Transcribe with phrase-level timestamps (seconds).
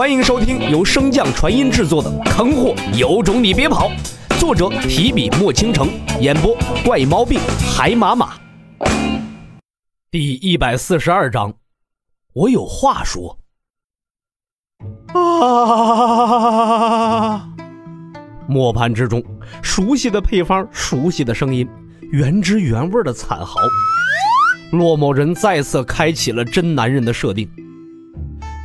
[0.00, 3.90] 欢迎收听由升降传音制作的《坑货有种你别跑》，
[4.40, 5.90] 作者提笔墨倾城，
[6.22, 7.38] 演播怪毛病
[7.76, 8.32] 海马马。
[10.10, 11.52] 第一百四十二章，
[12.32, 13.38] 我有话说。
[15.12, 16.40] 啊！
[18.48, 19.22] 磨盘之中，
[19.62, 21.68] 熟悉的配方，熟悉的声音，
[22.10, 23.60] 原汁原味的惨嚎。
[24.72, 27.46] 骆某人再次开启了真男人的设定。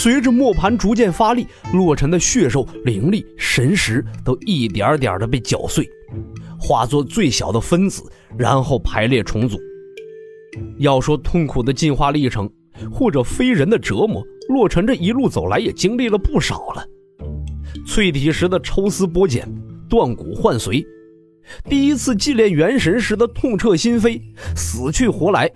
[0.00, 5.84] 随着磨盘逐渐发力，洛尘的血肉、灵力、神识都一点点的被搅碎，
[6.56, 8.04] 化作最小的分子，
[8.36, 9.58] 然后排列重组。
[10.78, 12.48] 要说痛苦的进化历程，
[12.92, 16.86] 或者非人的折磨，洛尘这一路走来也经历了不少了。
[17.84, 19.52] 淬体时的抽丝剥茧、
[19.90, 20.86] 断骨换髓，
[21.68, 24.22] 第一次祭炼元神时的痛彻心扉、
[24.54, 25.50] 死去活来。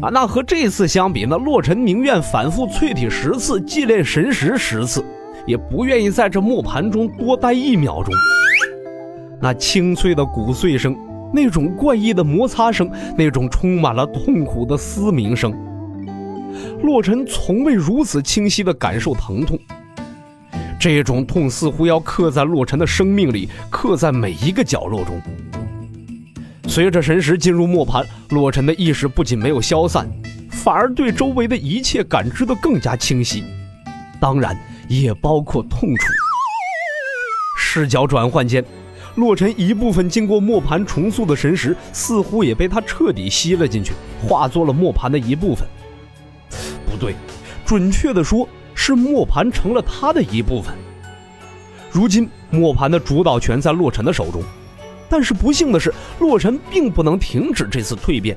[0.00, 5.04] 啊，那和这次相比，呢洛尘宁愿反复淬体十次，祭炼神石十次，
[5.46, 8.12] 也不愿意在这磨盘中多待一秒钟。
[9.40, 10.96] 那清脆的骨碎声，
[11.32, 15.52] 那种怪异的摩擦声，那种充满了痛苦的嘶鸣声，
[16.82, 19.58] 洛尘从未如此清晰地感受疼痛。
[20.80, 25.20] 这种痛似乎要刻在洛尘的生命里，刻在每一个角落中。
[26.74, 30.10] 随着神识进入磨盘，洛尘的意识不仅没有消散，
[30.48, 33.44] 反而对周围的一切感知得更加清晰，
[34.18, 36.06] 当然也包括痛楚。
[37.58, 38.64] 视角转换间，
[39.16, 43.92] 洛尘一部分经过磨盘重塑的神识，似乎也被他彻底吸了进去，
[44.26, 45.68] 化作了磨盘的一部分。
[46.90, 47.14] 不对，
[47.66, 50.74] 准确的说，是磨盘成了他的一部分。
[51.90, 54.42] 如今，磨盘的主导权在洛尘的手中。
[55.12, 58.34] 但是不幸的是，洛尘并不能停止这次蜕变，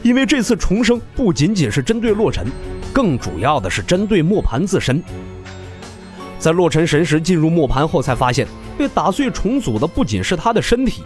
[0.00, 2.46] 因为这次重生不仅仅是针对洛尘，
[2.92, 5.02] 更主要的是针对磨盘自身。
[6.38, 8.46] 在洛尘神识进入磨盘后，才发现
[8.78, 11.02] 被打碎重组的不仅是他的身体，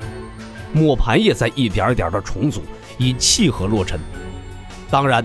[0.74, 2.60] 磨盘也在一点点的重组，
[2.98, 3.98] 以契合洛尘。
[4.90, 5.24] 当然，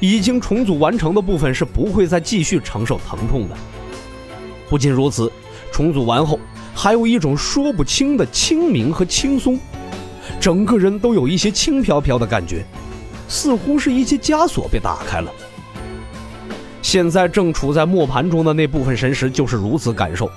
[0.00, 3.56] 已经重组完成的部分是不会再继续承受疼痛的。
[4.68, 5.32] 不仅如此，
[5.72, 6.38] 重组完后。
[6.76, 9.58] 还有一种说不清的清明和轻松，
[10.38, 12.62] 整个人都有一些轻飘飘的感觉，
[13.26, 15.32] 似乎是一些枷锁被打开了。
[16.82, 20.30] 现在正处在磨盘中的那部分神识就是如此感受，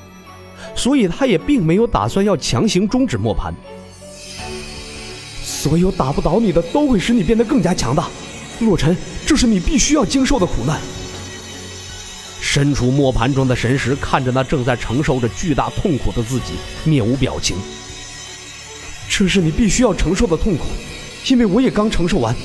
[0.73, 3.53] 所以他也并没有打算要强行终止磨盘。
[5.43, 8.07] 所有打不倒你的都会使你变得更加强大，
[8.61, 8.95] 洛尘，
[9.25, 10.79] 这是你必须要经受的苦难。
[12.51, 17.55] 身处磨盘中的神石看着那正在承受着巨大痛苦的自己，面无表情。
[19.07, 20.63] 这是你必须要承受的痛苦，
[21.29, 22.35] 因为我也刚承受完。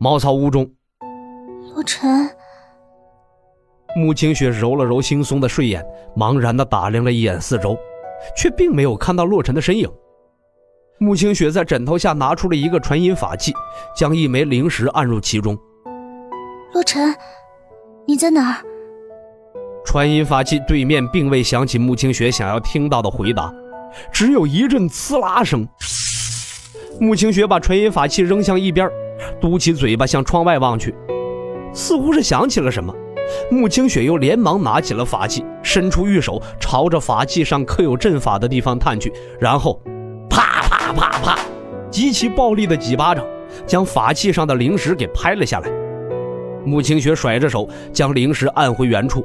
[0.00, 0.68] 茅草屋中，
[1.72, 2.28] 洛尘。
[3.94, 5.80] 穆清雪揉了揉惺忪的睡眼，
[6.16, 7.78] 茫然的打量了一眼四周，
[8.36, 9.88] 却并没有看到洛尘的身影。
[10.98, 13.52] 穆清雪在枕头下拿出了一个传音法器，
[13.96, 15.56] 将一枚灵石按入其中。
[16.72, 17.12] 洛尘，
[18.06, 18.62] 你在哪儿？
[19.84, 23.52] 传音法器对面并未响起穆清雪想要听到的回答，
[24.12, 25.66] 只有一阵呲啦声。
[27.00, 28.88] 穆清雪把传音法器扔向一边，
[29.40, 30.94] 嘟起嘴巴向窗外望去，
[31.72, 32.94] 似乎是想起了什么。
[33.50, 39.80] 穆清雪又连忙拿起了法器，伸出玉手朝着法器上刻有阵法的地方探去，然后
[40.28, 41.38] 啪啪啪啪，
[41.90, 43.26] 极其暴力的几巴掌
[43.66, 45.79] 将法器上的灵石给拍了下来。
[46.64, 49.24] 穆清雪甩着手，将灵石按回原处。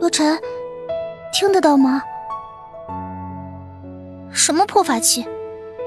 [0.00, 0.38] 洛尘，
[1.32, 2.02] 听得到吗？
[4.32, 5.24] 什么破法器，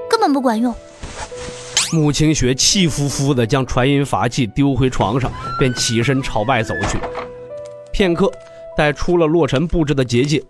[0.09, 0.73] 根本不管用！
[1.93, 6.97] 穆清雪气呼呼地将传音法器丢回床上，便起身朝外走去。
[7.91, 8.31] 片刻，
[8.77, 10.41] 待出了洛尘布置的结界，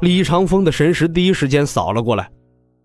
[0.00, 2.28] 李长风的神识第一时间扫了过来，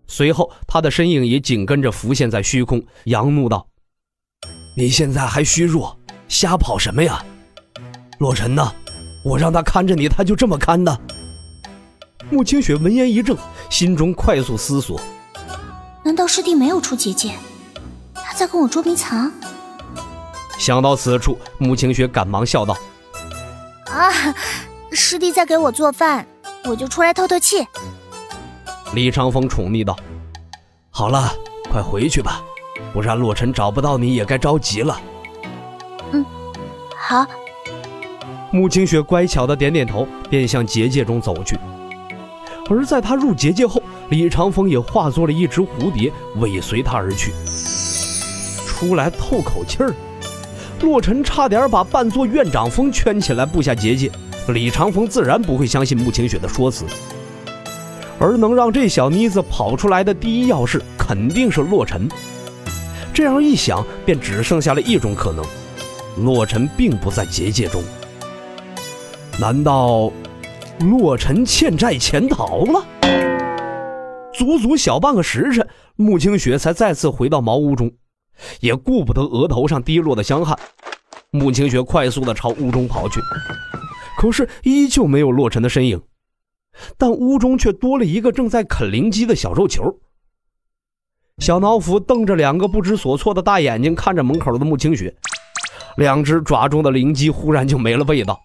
[0.06, 3.66] 随后他的身影也紧跟着浮现在虚空，扬怒道
[4.76, 5.96] ：“你现在还虚弱。”
[6.32, 7.22] 瞎跑什么呀，
[8.18, 8.72] 洛尘呢？
[9.22, 10.98] 我让他看着你，他就这么看的。
[12.30, 13.36] 穆清雪闻言一怔，
[13.68, 14.98] 心中快速思索：
[16.02, 17.34] 难道师弟没有出结界？
[18.14, 19.30] 他在跟我捉迷藏？
[20.58, 22.74] 想到此处，穆清雪赶忙笑道
[23.92, 24.10] ：“啊，
[24.90, 26.26] 师弟在给我做饭，
[26.64, 27.62] 我就出来透透气。”
[28.94, 29.94] 李长风宠溺道
[30.88, 31.30] ：“好了，
[31.70, 32.42] 快回去吧，
[32.94, 34.98] 不然洛尘找不到你也该着急了。”
[36.12, 36.24] 嗯
[36.96, 37.26] 好，
[38.50, 41.58] 穆清雪乖巧的点点头，便向结界中走去。
[42.70, 47.32] 而在他入结界后，李长风也化作了一只蝴蝶，尾随他而去。
[48.66, 49.92] 出来透口气儿，
[50.80, 54.10] 洛尘差点把半座院长峰圈起来布下结界，
[54.48, 56.84] 李长风自然不会相信穆清雪的说辞。
[58.18, 62.08] 而能让这小妮子跑出来的第一要事，肯定是洛尘。
[63.12, 65.44] 这样一想，便只剩下了一种可能：
[66.18, 67.82] 洛尘并不在结界中。
[69.40, 70.12] 难道
[70.80, 72.86] 洛尘欠债潜逃了？
[74.34, 75.66] 足足小半个时辰，
[75.96, 77.90] 穆清雪才再次回到茅屋中，
[78.60, 80.58] 也顾不得额头上滴落的香汗。
[81.30, 83.20] 穆清雪快速的朝屋中跑去，
[84.18, 86.02] 可是依旧没有洛尘的身影。
[86.96, 89.98] 但屋中却多了一个正在啃灵鸡的小肉球。
[91.38, 95.14] 小脑斧瞪着两个不知所措的大眼睛看着门口的穆清雪，
[95.96, 98.38] 两只爪中的灵鸡忽然就没了味道。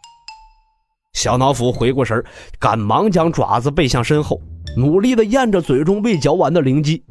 [1.13, 2.23] 小脑斧回过神
[2.59, 4.39] 赶忙将爪子背向身后，
[4.75, 7.03] 努力的咽着嘴中未嚼完的灵鸡。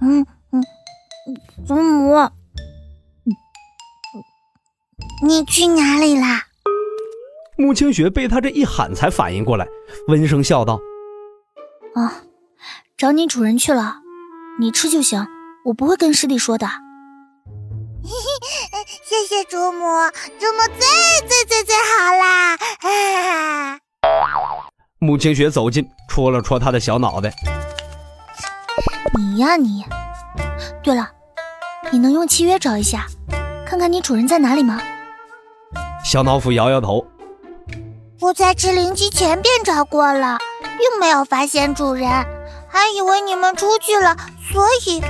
[0.00, 0.62] 嗯嗯，
[1.64, 2.16] 祖母，
[5.24, 6.42] 你去哪里啦？
[7.56, 9.68] 穆清雪被他这一喊才反应过来，
[10.08, 10.80] 温声笑道
[11.94, 12.24] ：“啊，
[12.96, 13.98] 找你主人去了，
[14.58, 15.24] 你吃就行，
[15.66, 16.66] 我不会跟师弟说的。”
[18.04, 18.10] 嘿
[18.72, 19.86] 嘿，谢谢祖母，
[20.38, 22.56] 祖母最最最最好啦！
[22.80, 23.78] 哈哈。
[24.98, 27.32] 穆清雪走近，戳了戳他的小脑袋
[29.16, 29.84] ：“你呀你，
[30.82, 31.08] 对了，
[31.92, 33.06] 你能用契约找一下，
[33.64, 34.82] 看看你主人在哪里吗？”
[36.04, 37.06] 小脑斧摇摇头。
[38.20, 42.08] 我在吃灵鸡前便找过了，并没有发现主人，
[42.68, 44.16] 还以为你们出去了，
[44.52, 45.00] 所以，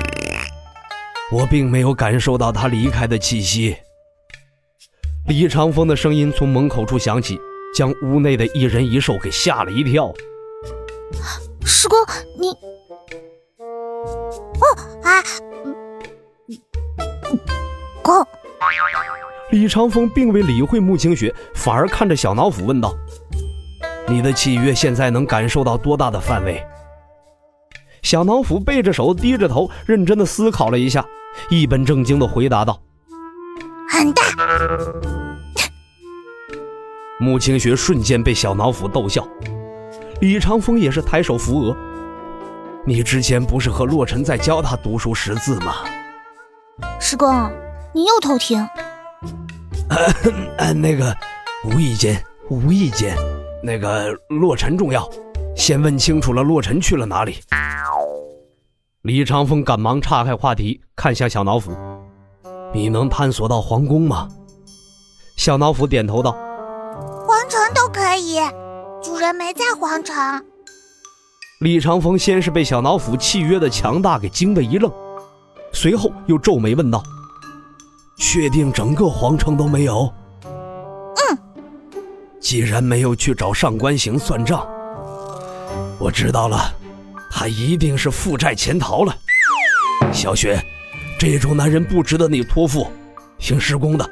[1.33, 3.75] 我并没有感受到他离开的气息。
[5.29, 7.41] 李长风的声音从门口处响起，
[7.75, 10.13] 将屋内的一人一兽给吓了一跳。
[11.65, 11.97] 师哥，
[12.39, 12.51] 你，
[14.61, 14.67] 哦
[15.03, 15.23] 啊，
[18.03, 18.27] 公。
[19.53, 22.95] 李长风并未理会穆清雪，反而看着小脑斧问道
[24.09, 26.63] ：“你的契约现在能感受到多大的范围？”
[28.03, 31.07] 小脑斧背着手，低着头，认真的思考了一下，
[31.51, 32.81] 一本正经的回答道
[33.89, 34.23] ：“很大。”
[37.21, 39.27] 穆清雪瞬间被小脑斧逗笑，
[40.21, 41.77] 李长风也是抬手扶额
[42.85, 45.75] ：“你之前不是和洛尘在教他读书识字吗？”
[46.99, 47.51] 师公，
[47.93, 48.67] 你又偷听。
[50.59, 51.15] 呃，那个，
[51.65, 53.17] 无意间，无意间，
[53.63, 55.09] 那个洛尘重要，
[55.55, 57.37] 先问清楚了，洛尘去了哪里？
[59.03, 61.73] 李长风赶忙岔开话题，看向小脑斧
[62.73, 64.29] ：“你能探索到皇宫吗？”
[65.37, 66.31] 小脑斧点头道
[67.27, 68.39] ：“皇城都可以，
[69.03, 70.15] 主人没在皇城。”
[71.63, 74.89] 李长风先是被小脑斧契约的强大给惊得一愣，
[75.73, 77.03] 随后又皱眉问道。
[78.17, 80.13] 确定整个皇城都没有？
[80.45, 81.39] 嗯。
[82.41, 84.65] 既然没有去找上官行算账，
[85.99, 86.73] 我知道了，
[87.43, 89.13] 他一定是负债潜逃了。
[90.13, 90.65] 小雪，
[91.19, 92.87] 这种男人不值得你托付。
[93.37, 94.09] 听师公的，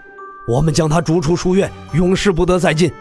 [0.48, 2.92] 我们将他逐出书院，永世不得再进。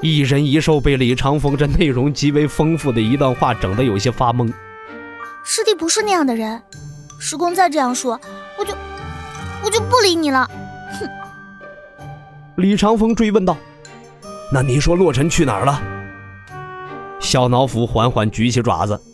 [0.00, 4.52] 一人一兽被李长风这内容极为丰富的一段话整得有些发懵。
[5.44, 6.60] 师弟不是那样的人，
[7.20, 8.20] 师公再这样说，
[8.58, 8.74] 我就。
[9.62, 10.50] 我就不理你了，
[10.98, 11.08] 哼！
[12.56, 13.56] 李长风追问道
[14.52, 15.80] ：“那你说洛尘去哪儿了？”
[17.18, 19.13] 小脑斧缓缓举起爪子：“阿公，